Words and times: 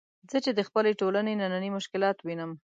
زه 0.31 0.37
چې 0.45 0.51
د 0.53 0.59
خپلې 0.67 0.91
ټولنې 1.01 1.33
نني 1.41 1.69
مشکلات 1.77 2.17
وینم. 2.21 2.51